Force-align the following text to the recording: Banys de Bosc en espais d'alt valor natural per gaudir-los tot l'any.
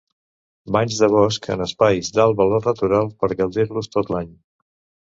Banys 0.75 1.01
de 1.01 1.09
Bosc 1.17 1.45
en 1.57 1.61
espais 1.67 2.11
d'alt 2.17 2.41
valor 2.43 2.67
natural 2.73 3.13
per 3.23 3.35
gaudir-los 3.45 3.97
tot 3.99 4.13
l'any. 4.17 4.35